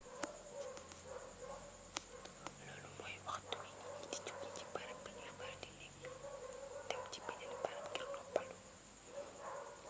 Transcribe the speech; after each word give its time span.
loolu 2.75 2.89
mooy 2.97 3.15
waxtu 3.27 3.57
wi 3.63 3.69
nit 4.09 4.09
ñi 4.09 4.09
di 4.11 4.19
joge 4.27 4.49
ci 4.55 4.63
barab 4.73 4.97
bi 5.03 5.09
ñuy 5.17 5.31
faral 5.39 5.55
di 5.61 5.69
nekk 5.79 5.95
dem 6.89 7.01
ci 7.11 7.19
beneen 7.25 7.55
barab 7.63 7.85
ngir 7.91 8.07
noppalu 8.13 8.57